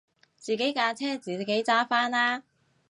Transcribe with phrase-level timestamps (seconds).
[0.35, 2.41] 自己架車自己揸返啦